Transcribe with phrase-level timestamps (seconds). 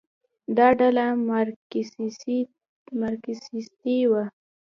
[0.57, 1.05] دا ډله
[2.97, 4.23] مارکسیستي وه.